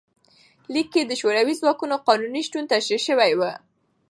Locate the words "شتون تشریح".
2.47-3.01